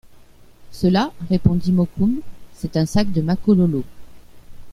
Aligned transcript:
Cela, 0.71 1.11
répondit 1.29 1.71
Mokoum, 1.71 2.21
c’est 2.55 2.75
un 2.75 2.87
sac 2.87 3.11
de 3.11 3.21
Makololo. 3.21 3.83